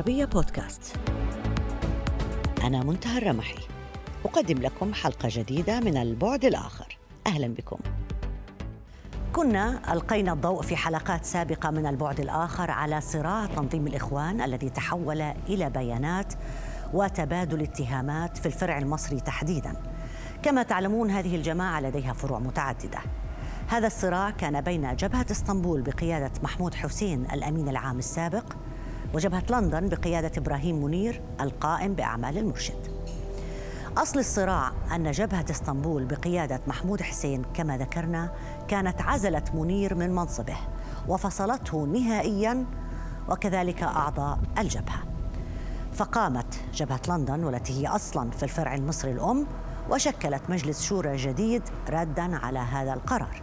[0.00, 0.96] العربية بودكاست.
[2.64, 3.58] أنا منتهى الرمحي.
[4.24, 6.98] أقدم لكم حلقة جديدة من البعد الآخر.
[7.26, 7.78] أهلا بكم.
[9.32, 15.20] كنا ألقينا الضوء في حلقات سابقة من البعد الآخر على صراع تنظيم الإخوان الذي تحول
[15.20, 16.34] إلى بيانات
[16.92, 19.76] وتبادل اتهامات في الفرع المصري تحديدا.
[20.42, 22.98] كما تعلمون هذه الجماعة لديها فروع متعددة.
[23.68, 28.44] هذا الصراع كان بين جبهة إسطنبول بقيادة محمود حسين الأمين العام السابق
[29.14, 33.00] وجبهة لندن بقيادة إبراهيم منير القائم بأعمال المرشد.
[33.98, 38.32] أصل الصراع أن جبهة إسطنبول بقيادة محمود حسين كما ذكرنا
[38.68, 40.56] كانت عزلت منير من منصبه
[41.08, 42.66] وفصلته نهائيا
[43.28, 45.02] وكذلك أعضاء الجبهة.
[45.94, 49.46] فقامت جبهة لندن والتي هي أصلا في الفرع المصري الأم
[49.90, 53.42] وشكلت مجلس شورى جديد ردا على هذا القرار.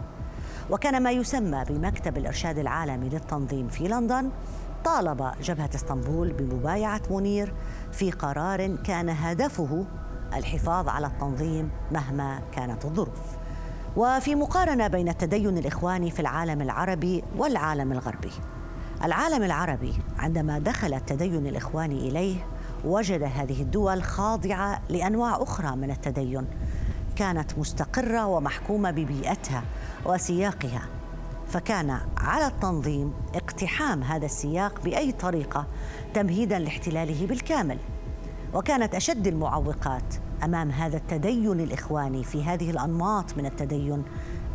[0.70, 4.30] وكان ما يسمى بمكتب الإرشاد العالمي للتنظيم في لندن
[4.84, 7.54] طالب جبهة اسطنبول بمبايعة منير
[7.92, 9.84] في قرار كان هدفه
[10.36, 13.36] الحفاظ على التنظيم مهما كانت الظروف.
[13.96, 18.32] وفي مقارنة بين التدين الإخواني في العالم العربي والعالم الغربي.
[19.04, 22.36] العالم العربي عندما دخل التدين الإخواني إليه
[22.84, 26.46] وجد هذه الدول خاضعة لأنواع أخرى من التدين
[27.16, 29.62] كانت مستقرة ومحكومة ببيئتها
[30.06, 30.82] وسياقها
[31.48, 35.66] فكان على التنظيم اقتحام هذا السياق بأي طريقة
[36.14, 37.78] تمهيدا لاحتلاله بالكامل.
[38.54, 44.02] وكانت أشد المعوقات أمام هذا التدين الإخواني في هذه الأنماط من التدين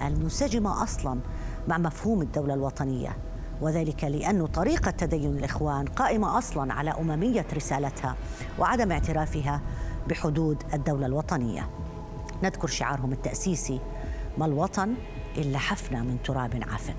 [0.01, 1.19] المنسجمة أصلا
[1.67, 3.17] مع مفهوم الدولة الوطنية.
[3.61, 8.15] وذلك لأن طريقة تدين الإخوان قائمة أصلا على أممية رسالتها
[8.59, 9.61] وعدم اعترافها
[10.09, 11.69] بحدود الدولة الوطنية.
[12.43, 13.79] نذكر شعارهم التأسيسي
[14.37, 14.95] ما الوطن
[15.37, 16.93] إلا حفنة من تراب عفن.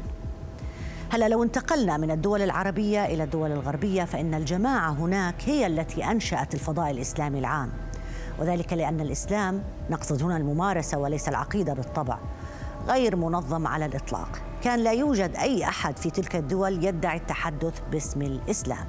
[1.12, 6.54] هلا لو انتقلنا من الدول العربية إلى الدول الغربية فإن الجماعة هناك هي التي أنشأت
[6.54, 7.70] الفضاء الإسلامي العام.
[8.38, 12.19] وذلك لأن الإسلام نقصد هنا الممارسة وليس العقيدة بالطبع
[12.88, 14.28] غير منظم على الإطلاق.
[14.62, 18.86] كان لا يوجد أي أحد في تلك الدول يدعي التحدث باسم الإسلام.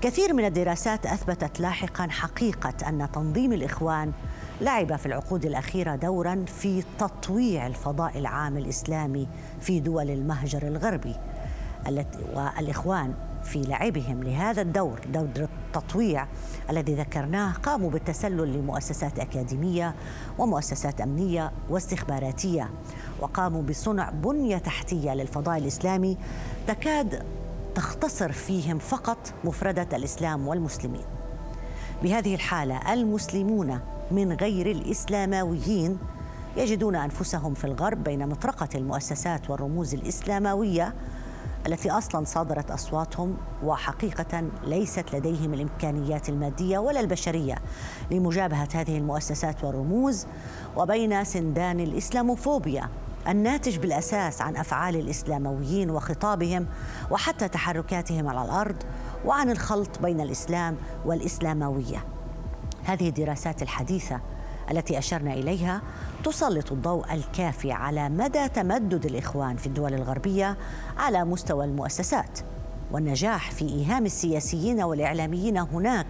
[0.00, 4.12] كثير من الدراسات أثبتت لاحقا حقيقة أن تنظيم الإخوان
[4.60, 9.28] لعب في العقود الأخيرة دورا في تطويع الفضاء العام الإسلامي
[9.60, 11.14] في دول المهجر الغربي.
[12.34, 16.26] والإخوان في لعبهم لهذا الدور دور التطويع
[16.70, 19.94] الذي ذكرناه قاموا بالتسلل لمؤسسات أكاديمية
[20.38, 22.70] ومؤسسات أمنية واستخباراتية
[23.20, 26.16] وقاموا بصنع بنية تحتية للفضاء الإسلامي
[26.66, 27.22] تكاد
[27.74, 31.04] تختصر فيهم فقط مفردة الإسلام والمسلمين.
[32.02, 35.98] بهذه الحالة المسلمون من غير الإسلامويين
[36.56, 40.94] يجدون أنفسهم في الغرب بين مطرقة المؤسسات والرموز الإسلاموية
[41.66, 47.54] التي أصلا صادرت أصواتهم وحقيقة ليست لديهم الإمكانيات المادية ولا البشرية
[48.10, 50.26] لمجابهة هذه المؤسسات والرموز
[50.76, 52.88] وبين سندان الإسلاموفوبيا
[53.28, 56.66] الناتج بالأساس عن أفعال الاسلامويين وخطابهم
[57.10, 58.76] وحتى تحركاتهم على الأرض
[59.24, 62.13] وعن الخلط بين الإسلام والاسلامويه
[62.84, 64.20] هذه الدراسات الحديثة
[64.70, 65.82] التي أشرنا إليها
[66.24, 70.56] تسلط الضوء الكافي على مدى تمدد الإخوان في الدول الغربية
[70.98, 72.40] على مستوى المؤسسات
[72.92, 76.06] والنجاح في إيهام السياسيين والإعلاميين هناك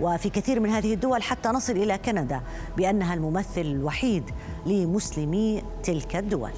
[0.00, 2.40] وفي كثير من هذه الدول حتى نصل إلى كندا
[2.76, 4.30] بأنها الممثل الوحيد
[4.66, 6.50] لمسلمي تلك الدول.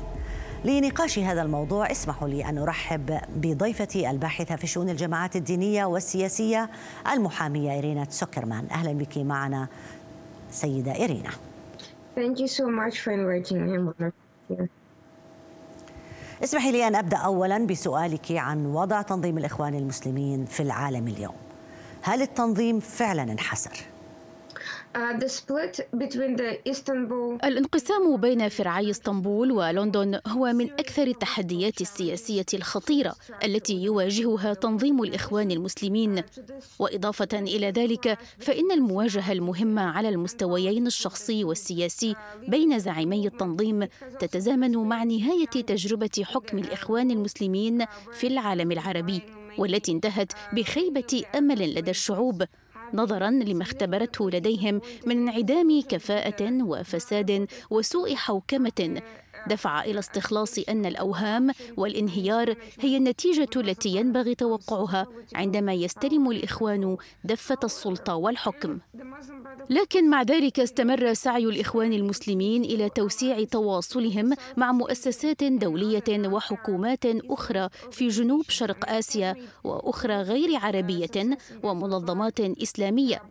[0.64, 6.70] لنقاش هذا الموضوع اسمحوا لي أن أرحب بضيفتي الباحثة في شؤون الجماعات الدينية والسياسية
[7.12, 9.68] المحامية إيرينا تسوكرمان أهلا بك معنا
[10.50, 11.30] سيدة إيرينا.
[12.16, 14.10] Thank you so much for inviting me.
[16.44, 21.34] اسمحي لي أن أبدأ اولا بسؤالك عن وضع تنظيم الإخوان المسلمين في العالم اليوم.
[22.02, 23.93] هل التنظيم فعلا انحسر؟
[24.94, 25.00] Uh,
[27.44, 33.14] الانقسام بين فرعي اسطنبول ولندن هو من أكثر التحديات السياسية الخطيرة
[33.44, 36.22] التي يواجهها تنظيم الإخوان المسلمين.
[36.78, 42.14] وإضافة إلى ذلك فإن المواجهة المهمة على المستويين الشخصي والسياسي
[42.48, 43.88] بين زعيمي التنظيم
[44.18, 49.22] تتزامن مع نهاية تجربة حكم الإخوان المسلمين في العالم العربي
[49.58, 52.44] والتي انتهت بخيبة أمل لدى الشعوب.
[52.92, 59.02] نظرا لما اختبرته لديهم من انعدام كفاءة وفساد وسوء حوكمة
[59.46, 67.58] دفع إلى استخلاص أن الأوهام والانهيار هي النتيجة التي ينبغي توقعها عندما يستلم الإخوان دفة
[67.64, 68.78] السلطة والحكم.
[69.70, 77.68] لكن مع ذلك استمر سعي الإخوان المسلمين إلى توسيع تواصلهم مع مؤسسات دولية وحكومات أخرى
[77.90, 83.22] في جنوب شرق آسيا وأخرى غير عربية ومنظمات إسلامية.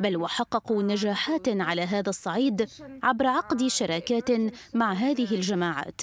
[0.00, 2.68] بل وحققوا نجاحات على هذا الصعيد
[3.02, 4.30] عبر عقد شراكات
[4.74, 6.00] مع هذه الجماعات.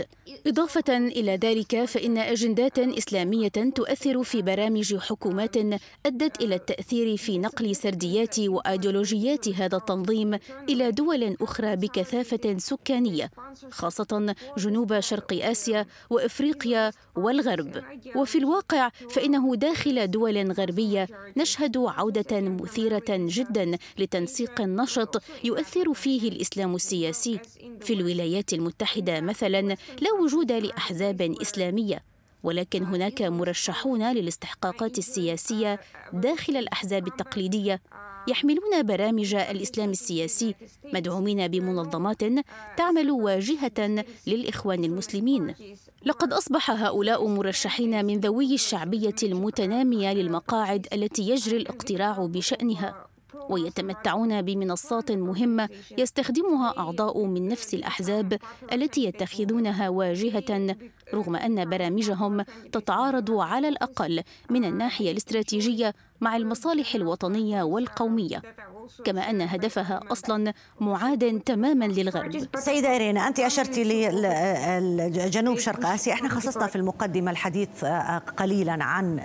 [0.47, 5.57] إضافة إلى ذلك فإن أجندات إسلامية تؤثر في برامج حكومات
[6.06, 13.31] أدت إلى التأثير في نقل سرديات وأيديولوجيات هذا التنظيم إلى دول أخرى بكثافة سكانية
[13.69, 17.84] خاصة جنوب شرق آسيا وإفريقيا والغرب.
[18.16, 26.75] وفي الواقع فإنه داخل دول غربية نشهد عودة مثيرة جدا لتنسيق نشط يؤثر فيه الإسلام
[26.75, 27.40] السياسي.
[27.81, 29.62] في الولايات المتحدة مثلا
[30.02, 32.17] لا وجود لأحزاب إسلامية.
[32.48, 35.80] ولكن هناك مرشحون للاستحقاقات السياسية
[36.14, 37.82] داخل الأحزاب التقليدية
[38.28, 40.56] يحملون برامج الإسلام السياسي
[40.94, 42.22] مدعومين بمنظمات
[42.78, 45.56] تعمل واجهة للإخوان المسلمين.
[46.06, 53.08] لقد أصبح هؤلاء مرشحين من ذوي الشعبية المتنامية للمقاعد التي يجري الاقتراع بشأنها
[53.50, 58.40] ويتمتعون بمنصات مهمة يستخدمها أعضاء من نفس الأحزاب
[58.74, 60.76] التي يتخذونها واجهة
[61.13, 68.42] رغم أن برامجهم تتعارض على الأقل من الناحية الاستراتيجية مع المصالح الوطنية والقومية
[69.06, 72.48] كما أن هدفها أصلا معاد تماما للغرب.
[72.56, 76.13] سيدة إيرينا أنت أشرت لجنوب شرق آسيا.
[76.13, 79.19] إحنا خصصنا في المقدمة الحديث آه، قليلا عن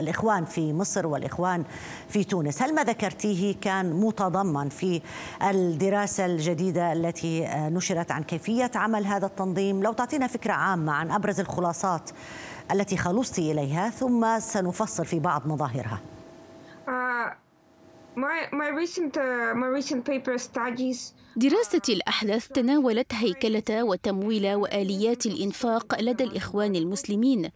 [0.00, 1.64] الإخوان في مصر والإخوان
[2.08, 2.62] في تونس.
[2.62, 5.00] هل ما ذكرتيه كان متضمن في
[5.42, 11.10] الدراسة الجديدة التي آه، نشرت عن كيفية عمل هذا التنظيم؟ لو تعطينا فكرة عامة عن
[11.16, 12.10] أبرز الخلاصات
[12.72, 16.00] التي خلصت إليها ثم سنفصل في بعض مظاهرها.
[16.86, 17.46] Uh...
[18.16, 26.00] my my recent uh, my recent paper studies دراسة الأحدث تناولت هيكلة وتمويل وآليات الإنفاق
[26.00, 27.50] لدى الإخوان المسلمين.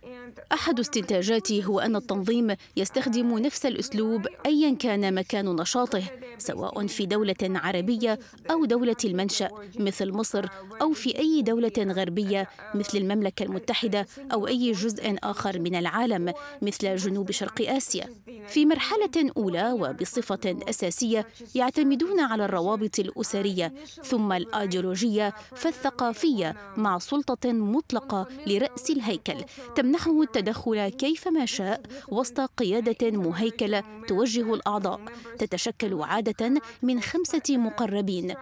[0.53, 6.03] أحد استنتاجاتي هو أن التنظيم يستخدم نفس الأسلوب أيا كان مكان نشاطه،
[6.39, 8.19] سواء في دولة عربية
[8.51, 9.49] أو دولة المنشأ
[9.79, 10.47] مثل مصر
[10.83, 16.97] أو في أي دولة غربية مثل المملكة المتحدة أو أي جزء آخر من العالم مثل
[16.97, 18.09] جنوب شرق آسيا.
[18.49, 23.70] في مرحلة أولى وبصفة أساسية يعتمدون على الروابط الأسرية
[24.03, 29.45] ثم الآيديولوجية فالثقافية مع سلطة مطلقة لرأس الهيكل
[29.77, 35.01] تمنحه التدخل كيفما شاء وسط قيادة مهيكله توجه الأعضاء
[35.39, 38.35] تتشكل عادة من خمسة مقربين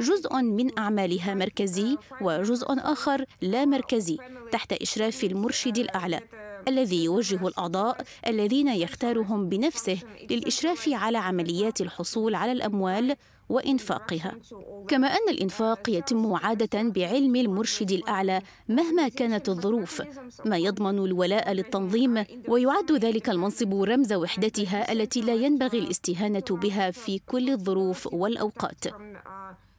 [0.00, 4.18] جزء من أعمالها مركزي وجزء آخر لا مركزي
[4.52, 6.20] تحت إشراف المرشد الأعلى.
[6.68, 9.98] الذي يوجه الأعضاء الذين يختارهم بنفسه
[10.30, 13.16] للإشراف على عمليات الحصول على الأموال
[13.48, 14.34] وإنفاقها.
[14.88, 20.02] كما أن الإنفاق يتم عادة بعلم المرشد الأعلى مهما كانت الظروف
[20.44, 27.18] ما يضمن الولاء للتنظيم ويعد ذلك المنصب رمز وحدتها التي لا ينبغي الاستهانة بها في
[27.18, 28.84] كل الظروف والأوقات.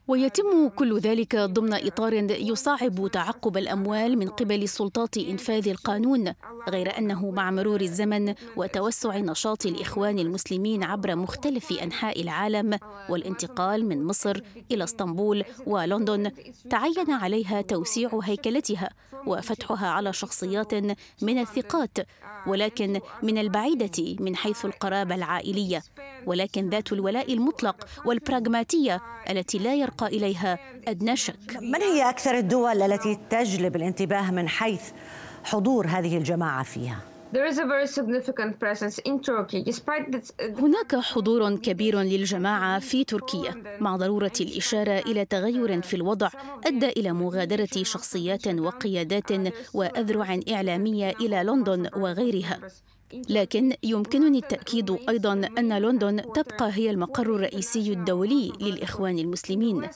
[0.09, 6.33] ويتم كل ذلك ضمن إطار يصعب تعقب الأموال من قبل سلطات إنفاذ القانون
[6.69, 12.79] غير أنه مع مرور الزمن وتوسع نشاط الإخوان المسلمين عبر مختلف أنحاء العالم
[13.09, 14.41] والانتقال من مصر
[14.71, 16.31] إلى إسطنبول ولندن
[16.69, 18.89] تعين عليها توسيع هيكلتها
[19.27, 20.73] وفتحها على شخصيات
[21.21, 21.97] من الثقات
[22.47, 25.81] ولكن من البعيدة من حيث القرابة العائلية
[26.25, 31.57] ولكن ذات الولاء المطلق والبراغماتية التي لا يرقى إليها أدنى شك.
[31.61, 34.81] من هي أكثر الدول التي تجلب الانتباه من حيث
[35.43, 36.99] حضور هذه الجماعة فيها؟
[40.59, 46.29] هناك حضور كبير للجماعة في تركيا مع ضرورة الإشارة إلى تغير في الوضع
[46.65, 49.31] أدى إلى مغادرة شخصيات وقيادات
[49.73, 52.59] وأذرع إعلامية إلى لندن وغيرها.
[53.29, 59.87] لكن يمكنني التأكيد أيضا أن لندن تبقى هي المقر الرئيسي الدولي للإخوان المسلمين.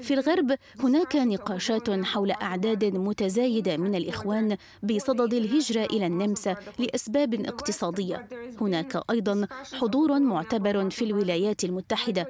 [0.00, 8.28] في الغرب هناك نقاشات حول أعداد متزايدة من الإخوان بصدد الهجرة إلى النمسا لأسباب اقتصادية.
[8.60, 12.26] هناك أيضا حضور معتبر في الولايات المتحدة،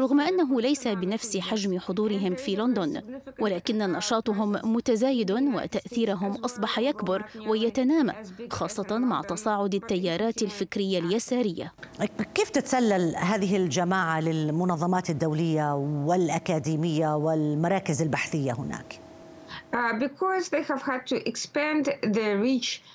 [0.00, 3.02] رغم أنه ليس بنفس حجم حضورهم في لندن،
[3.40, 8.12] ولكن نشاطهم متزايد وتأثيرهم أصبح يكبر ويتنامى،
[8.50, 11.72] خاصة مع تص تصاعد التيارات الفكرية اليسارية
[12.34, 19.05] كيف تتسلل هذه الجماعة للمنظمات الدولية والأكاديمية والمراكز البحثية هناك؟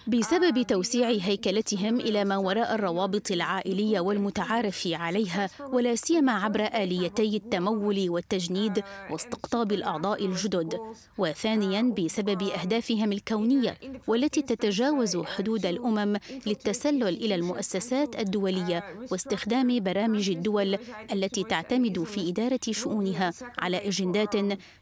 [0.07, 8.09] بسبب توسيع هيكلتهم إلى ما وراء الروابط العائلية والمتعارف عليها ولا سيما عبر آليتي التمول
[8.09, 10.79] والتجنيد واستقطاب الأعضاء الجدد.
[11.17, 20.77] وثانيا بسبب أهدافهم الكونية والتي تتجاوز حدود الأمم للتسلل إلى المؤسسات الدولية واستخدام برامج الدول
[21.13, 24.35] التي تعتمد في إدارة شؤونها على أجندات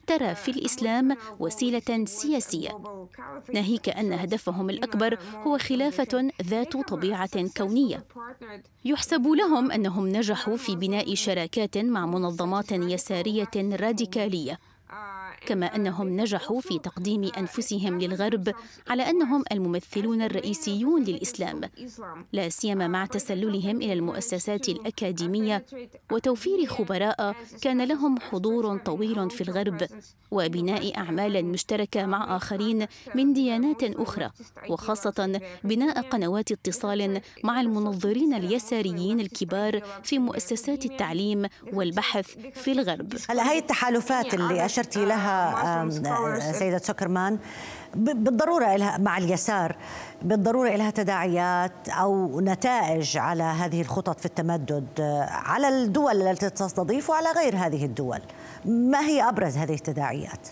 [0.08, 1.18] ترى في الإسلام
[2.06, 2.80] سياسية.
[3.54, 8.04] ناهيك ان هدفهم الأكبر هو خلافة ذات طبيعة كونية.
[8.86, 14.60] يحسب لهم أنهم نجحوا في بناء شراكات مع منظمات يسارية راديكالية.
[15.46, 18.54] كما أنهم نجحوا في تقديم أنفسهم للغرب
[18.90, 21.62] على أنهم الممثلون الرئيسيون للإسلام
[22.34, 25.66] لا سيما مع تسللهم إلى المؤسسات الأكاديمية
[26.12, 29.88] وتوفير خبراء كان لهم حضور طويل في الغرب
[30.32, 34.30] وبناء أعمال مشتركة مع آخرين من ديانات أخرى
[34.70, 43.14] وخاصة بناء قنوات اتصال مع المنظرين اليساريين الكبار في مؤسسات التعليم والبحث في الغرب.
[43.30, 45.29] هلا هي التحالفات اللي أشرت لها
[46.40, 47.38] سيدة سكرمان
[47.96, 49.76] بالضرورة لها مع اليسار
[50.22, 54.88] بالضرورة لها تداعيات أو نتائج على هذه الخطط في التمدد
[55.30, 58.20] على الدول التي تستضيف وعلى غير هذه الدول.
[58.66, 60.48] ما هي أبرز هذه التداعيات؟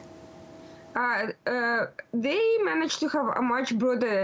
[0.98, 1.86] Uh, uh,
[2.26, 4.20] they managed to have a much broader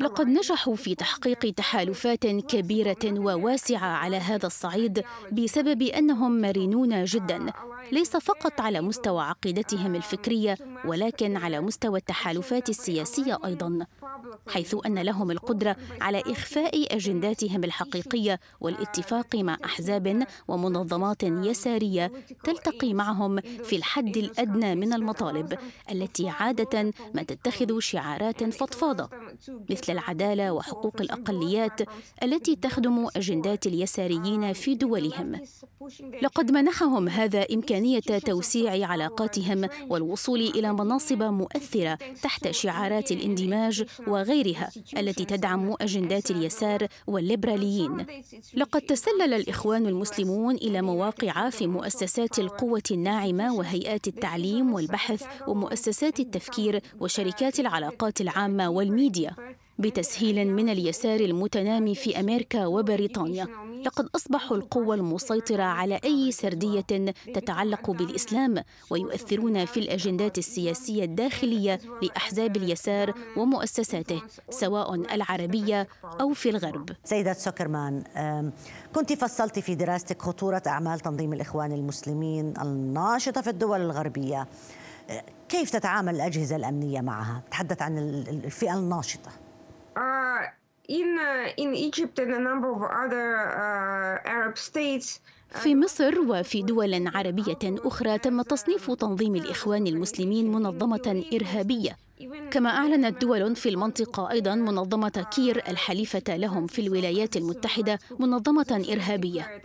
[0.00, 5.02] لقد نجحوا في تحقيق تحالفات كبيرة وواسعة على هذا الصعيد
[5.32, 7.52] بسبب أنهم مرنون جدا.
[7.92, 13.86] ليس فقط على مستوى عقيدتهم الفكرية ولكن على مستوى التحالفات السياسية أيضا.
[14.48, 22.12] حيث أن لهم القدرة على إخفاء أجنداتهم الحقيقية والاتفاق مع أحزاب ومنظمات يسارية
[22.44, 25.58] تلتقي معهم في الحد الأدنى من المطالب
[25.92, 29.08] التي عادة ما تتخذ شعارات فضفاضة
[29.70, 31.80] مثل العدالة وحقوق الأقليات
[32.22, 35.40] التي تخدم أجندات اليساريين في دولهم.
[36.22, 45.24] لقد منحهم هذا إمكانية توسيع علاقاتهم والوصول إلى مناصب مؤثرة تحت شعارات الاندماج وغيرها التي
[45.24, 48.06] تدعم أجندات اليسار والليبراليين.
[48.54, 56.80] لقد تسلل الإخوان المسلمون إلى مواقع في مؤسسات القوة الناعمة وهيئات التعليم والبحث ومؤسسات التفكير
[57.00, 59.36] وشركات العلاقات العامة والميديا.
[59.82, 63.48] بتسهيل من اليسار المتنامي في أمريكا وبريطانيا
[63.86, 72.56] لقد اصبحوا القوه المسيطرة على أي سردية تتعلق بالإسلام ويؤثرون في الأجندات السياسية الداخلية لأحزاب
[72.56, 75.88] اليسار ومؤسساته سواء العربية
[76.20, 76.90] أو في الغرب.
[77.04, 78.02] سيدة سكرمان
[78.94, 84.48] كنت فصلت في دراستك خطورة أعمال تنظيم الإخوان المسلمين الناشطة في الدول الغربية.
[85.48, 87.98] كيف تتعامل الأجهزة الأمنية معها؟ تحدث عن
[88.28, 89.30] الفئة الناشطة.
[89.96, 90.46] Uh,
[90.88, 95.20] in uh, in Egypt and a number of other uh, Arab states,
[95.54, 101.96] في مصر وفي دول عربية أخرى تم تصنيف تنظيم الإخوان المسلمين منظمة إرهابية.
[102.50, 109.62] كما أعلنت دول في المنطقة أيضا منظمة كير الحليفة لهم في الولايات المتحدة منظمة إرهابية.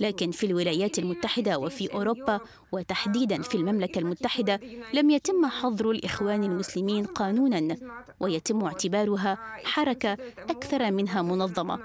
[0.00, 2.40] لكن في الولايات المتحدة وفي أوروبا
[2.72, 4.60] وتحديدا في المملكة المتحدة
[4.94, 7.76] لم يتم حظر الإخوان المسلمين قانونا
[8.20, 10.16] ويتم اعتبارها حركة
[10.50, 11.78] أكثر منها منظمة.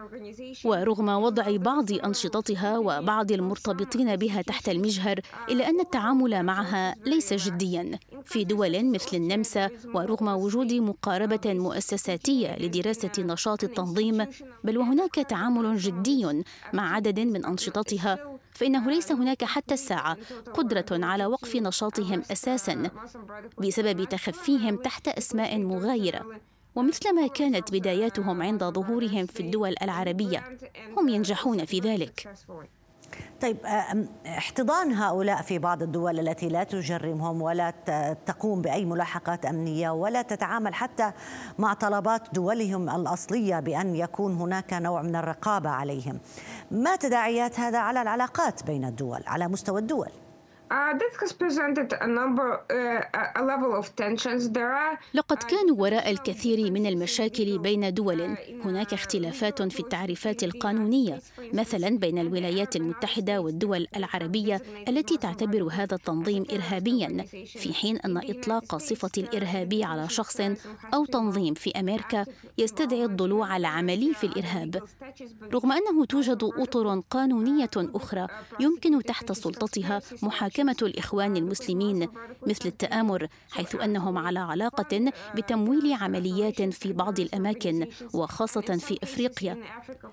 [0.66, 8.00] ورغم وضع بعض أنشطتها وبعض المرتبطين بها تحت المجهر إلا أن التعامل معها ليس جديا.
[8.26, 14.26] في دول مثل النمسا ورغم وجود مقاربة مؤسساتية لدراسة نشاط التنظيم
[14.64, 20.18] بل وهناك تعامل جدي مع عدد من أنشطتها فإنه ليس هناك حتى الساعة
[20.54, 22.92] قدرة على وقف نشاطهم أساسا
[23.58, 26.26] بسبب تخفيهم تحت أسماء مغايرة.
[26.76, 30.44] ومثلما كانت بداياتهم عند ظهورهم في الدول العربية
[30.98, 32.36] هم ينجحون في ذلك.
[33.42, 33.58] طيب
[34.28, 37.74] احتضان هؤلاء في بعض الدول التي لا تجرمهم ولا
[38.26, 41.12] تقوم بأي ملاحقات أمنية ولا تتعامل حتى
[41.60, 46.20] مع طلبات دولهم الأصلية بأن يكون هناك نوع من الرقابة عليهم.
[46.72, 50.10] ما تداعيات هذا على العلاقات بين الدول على مستوى الدول؟
[55.14, 58.38] لقد كانوا وراء الكثير من المشاكل بين دول.
[58.66, 61.20] هناك اختلافات في التعريفات القانونية
[61.54, 68.78] مثلا بين الولايات المتحدة والدول العربية التي تعتبر هذا التنظيم ارهابيا في حين أن إطلاق
[68.78, 70.42] صفة الارهابي على شخص
[70.94, 72.26] أو تنظيم في أمريكا
[72.58, 74.84] يستدعي الضلوع العملي في الإرهاب.
[75.54, 78.28] رغم أنه توجد أطر قانونية أخرى
[78.60, 82.08] يمكن تحت سلطتها محاكمه محاكمة الإخوان المسلمين
[82.48, 89.58] مثل التآمر حيث أنهم على علاقة بتمويل عمليات في بعض الأماكن وخاصة في أفريقيا.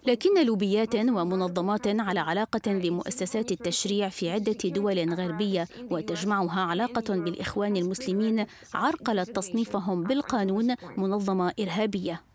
[0.06, 8.46] لكن لوبيات ومنظمات على علاقة بمؤسسات التشريع في عدة دول غربية وتجمعها علاقة بالإخوان المسلمين
[8.74, 12.29] عرقلت تصنيفهم بالقانون منظمة إرهابية.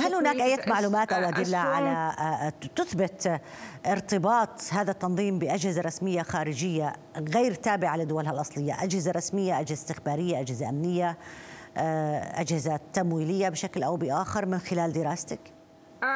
[0.00, 2.12] هل هناك أي معلومات أو أدلة على
[2.52, 3.40] uh, تثبت
[3.86, 10.68] ارتباط هذا التنظيم بأجهزة رسمية خارجية غير تابعة لدولها الأصلية؟ أجهزة رسمية أجهزة استخبارية أجهزة
[10.68, 11.78] أمنية uh,
[12.40, 15.53] أجهزة تمويلية بشكل أو بآخر من خلال دراستك؟
[16.04, 16.06] Uh,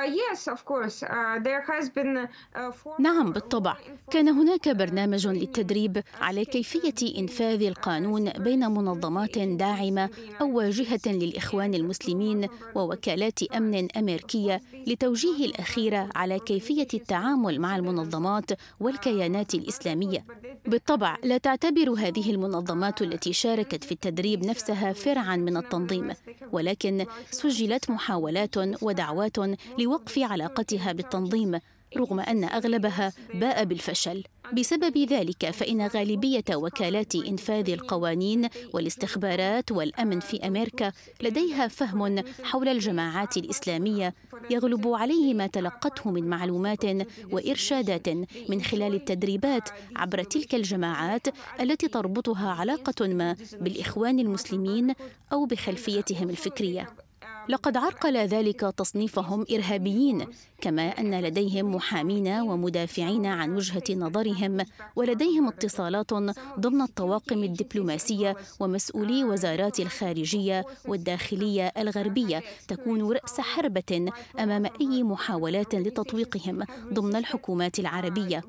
[2.54, 3.76] uh, نعم بالطبع.
[4.10, 12.48] كان هناك برنامج للتدريب على كيفية إنفاذ القانون بين منظمات داعمة أو واجهه للإخوان المسلمين
[12.74, 20.24] ووكالات أمن أمريكية لتوجيه الاخيره على كيفية التعامل مع المنظمات والكيانات الإسلامية.
[20.66, 26.12] بالطبع لا تعتبر هذه المنظمات التي شاركت في التدريب نفسها فرعا من التنظيم
[26.52, 29.38] ولكن سجلت محاولات ودعوات
[29.78, 31.60] لوقف علاقتها بالتنظيم
[31.96, 34.24] رغم أن أغلبها باء بالفشل.
[34.52, 43.36] بسبب ذلك فإن غالبية وكالات إنفاذ القوانين والاستخبارات والأمن في أمريكا لديها فهم حول الجماعات
[43.36, 44.14] الإسلامية
[44.50, 46.84] يغلب عليه ما تلقته من معلومات
[47.32, 48.08] وإرشادات
[48.48, 51.26] من خلال التدريبات عبر تلك الجماعات
[51.60, 54.94] التي تربطها علاقة ما بالإخوان المسلمين
[55.32, 57.07] أو بخلفيتهم الفكرية.
[57.48, 60.26] لقد عرقل ذلك تصنيفهم إرهابيين
[60.60, 64.64] كما أن لديهم محامين ومدافعين عن وجهة نظرهم
[64.96, 66.12] ولديهم اتصالات
[66.60, 76.64] ضمن الطواقم الدبلوماسية ومسؤولي وزارات الخارجية والداخلية الغربية تكون رأس حربة أمام أي محاولات لتطويقهم
[76.92, 78.44] ضمن الحكومات العربية.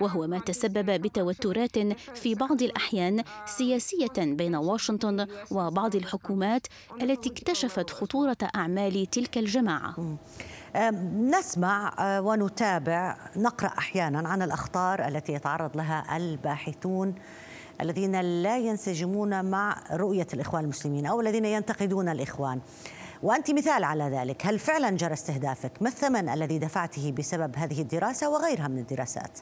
[0.00, 1.78] وهو ما تسبب بتوترات
[2.14, 6.66] في بعض الأحيان سياسية بين واشنطن وبعض الحكومات
[7.02, 7.90] التي اكتشفت
[8.22, 9.94] خطوره أعمال تلك الجماعة.
[11.16, 17.14] نسمع أه، ونتابع نقرأ أحيانا عن الأخطار التي يتعرض لها الباحثون
[17.80, 22.60] الذين لا ينسجمون مع رؤية الإخوان المسلمين أو الذين ينتقدون الإخوان.
[23.22, 24.46] وأنت مثال على ذلك.
[24.46, 29.38] هل فعلا جرى استهدافك؟ ما الثمن الذي دفعته بسبب هذه الدراسة وغيرها من الدراسات؟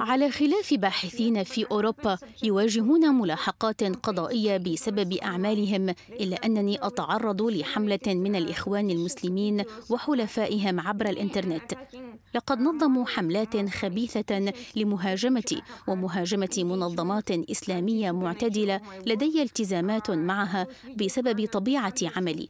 [0.00, 8.36] على خلاف باحثين في أوروبا يواجهون ملاحقات قضائية بسبب أعمالهم إلا أنني أتعرض لحملة من
[8.36, 11.72] الإخوان المسلمين وحلفائهم عبر الإنترنت.
[12.34, 22.48] لقد نظموا حملات خبيثة لمهاجمتي ومهاجمة منظمات إسلامية معتدلة لدي التزامات معها بسبب طبيعة عملي.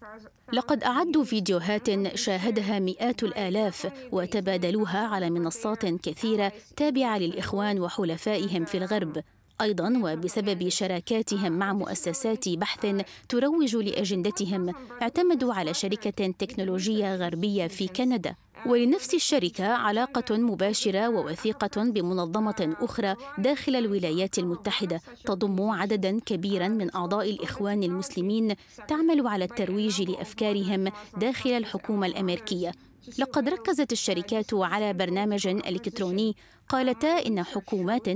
[0.55, 9.23] لقد أعدوا فيديوهات شاهدها مئات الآلاف وتبادلوها على منصات كثيرة تابعة للإخوان وحلفائهم في الغرب.
[9.61, 12.87] أيضا وبسبب شراكاتهم مع مؤسسات بحث
[13.29, 18.35] تروج لأجندتهم اعتمدوا على شركة تكنولوجية غربية في كندا.
[18.67, 27.31] ولنفس الشركة علاقة مباشرة ووثيقة بمنظمة أخرى داخل الولايات المتحدة تضم عددا كبيرا من أعضاء
[27.31, 28.55] الإخوان المسلمين
[28.89, 32.73] تعمل على الترويج لأفكارهم داخل الحكومة الأمريكية.
[33.19, 36.37] لقد ركزت الشركات على برنامج إلكتروني
[36.69, 38.07] قالتا إن حكومات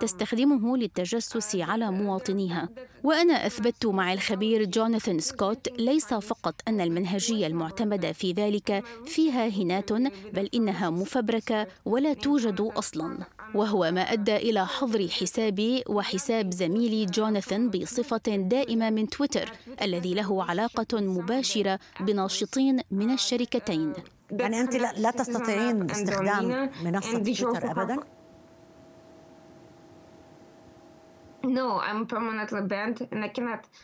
[0.00, 2.68] تستخدمه للتجسس على مواطنيها.
[3.04, 9.92] وأنا أثبتت مع الخبير جوناثان سكوت ليس فقط أن المنهجية المعتمدة في ذلك فيها هنات
[10.32, 13.18] بل إنها مفبركة ولا توجد أصلا.
[13.54, 20.44] وهو ما أدى إلى حظر حسابي وحساب زميلي جوناثان بصفة دائمة من تويتر الذي له
[20.44, 23.92] علاقة مباشرة بناشطين من الشركتين
[24.30, 28.17] يعني أنت لا تستطيعين استخدام منصة تويتر أبدا؟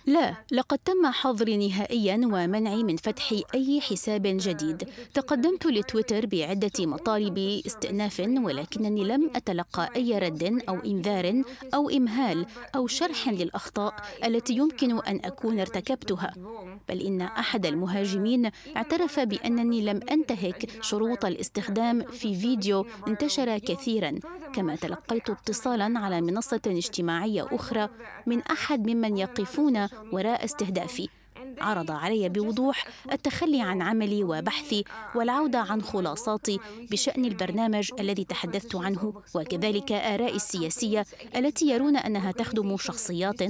[0.07, 4.89] لا، لقد تم حظري نهائيا ومنعي من فتح أي حساب جديد.
[5.15, 11.43] تقدمت لتويتر بعدة مطالب استئناف ولكنني لم أتلقى أي رد أو إنذار
[11.75, 16.33] أو إمهال أو شرح للأخطاء التي يمكن أن أكون ارتكبتها.
[16.89, 24.19] بل إن أحد المهاجمين اعترف بأنني لم أنتهك شروط الاستخدام في فيديو انتشر كثيرا،
[24.55, 27.89] كما تلقيت اتصالا على منصة اجتماعية أخرى
[28.27, 31.09] من أحد ممن يقفون وراء استهدافي.
[31.61, 36.59] عرض علي بوضوح التخلي عن عملي وبحثي والعودة عن خلاصاتي
[36.91, 43.43] بشأن البرنامج الذي تحدثت عنه وكذلك آرائي السياسية التي يرون أنها تخدم شخصيات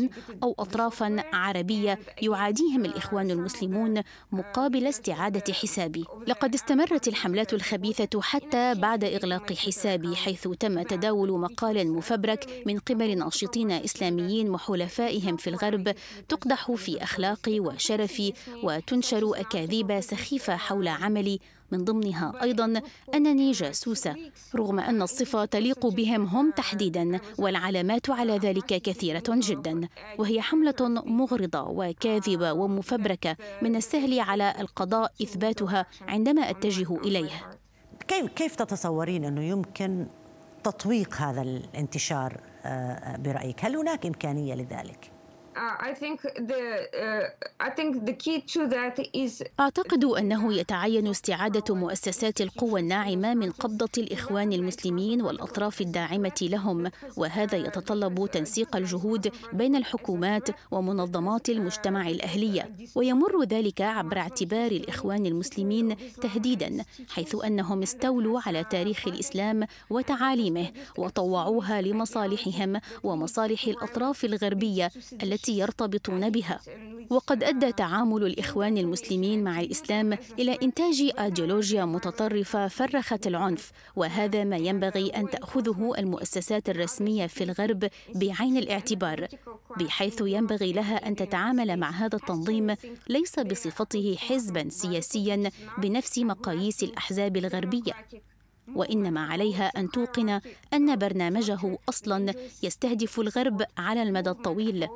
[0.42, 6.04] أو أطرافا عربية يعاديهم الإخوان المسلمون مقابل استعادة حسابي.
[6.26, 13.18] لقد استمرت الحملات الخبيثة حتى بعد إغلاق حسابي حيث تم تداول مقال مفبرك من قبل
[13.18, 15.94] ناشطين إسلاميين وحلفائهم في الغرب
[16.28, 17.60] تقدح في أخلاقي
[17.94, 21.40] وشرفي وتنشر أكاذيب سخيفة حول عملي.
[21.72, 22.82] من ضمنها أيضا
[23.14, 24.16] أنني جاسوسة
[24.54, 29.88] رغم أن الصفة تليق بهم هم تحديدا والعلامات على ذلك كثيرة جدا.
[30.18, 30.74] وهي حملة
[31.06, 37.30] مغرضة وكاذبة ومفبركة من السهل على القضاء إثباتها عندما أتجه اليه
[38.08, 40.06] كيف كيف تتصورين أنه يمكن
[40.64, 45.13] تطويق هذا الانتشار آه، برأيك؟ هل هناك إمكانية لذلك؟
[49.60, 57.58] أعتقد أنه يتعين استعادة مؤسسات القوى الناعمة من قبضة الإخوان المسلمين والأطراف الداعمة لهم وهذا
[57.58, 62.70] يتطلب تنسيق الجهود بين الحكومات ومنظمات المجتمع الأهلية.
[62.94, 71.80] ويمر ذلك عبر اعتبار الإخوان المسلمين تهديدا حيث أنهم استولوا على تاريخ الإسلام وتعاليمه وطوعوها
[71.80, 74.90] لمصالحهم ومصالح الأطراف الغربية
[75.22, 76.60] التي التي يرتبطون بها.
[77.10, 84.56] وقد أدى تعامل الإخوان المسلمين مع الإسلام إلى إنتاج ايديولوجيا متطرفة فرخت العنف وهذا ما
[84.56, 89.28] ينبغي أن تأخذه المؤسسات الرسمية في الغرب بعين الاعتبار
[89.80, 92.76] بحيث ينبغي لها أن تتعامل مع هذا التنظيم
[93.08, 97.92] ليس بصفته حزبا سياسيا بنفس مقاييس الأحزاب الغربية.
[98.74, 100.40] وإنما عليها أن توقن
[100.74, 104.88] أن برنامجه أصلا يستهدف الغرب على المدى الطويل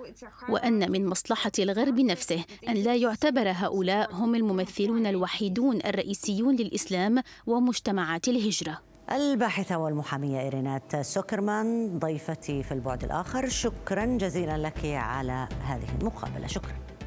[0.48, 8.28] وأن من مصلحة الغرب نفسه أن لا يعتبر هؤلاء هم الممثلون الوحيدون الرئيسيون للإسلام ومجتمعات
[8.28, 8.78] الهجرة.
[9.12, 16.46] الباحثة والمحامية إيرينات سوكرمان ضيفتي في البعد الآخر شكرا جزيلا لك على هذه المقابلة.
[16.46, 16.97] شكرا.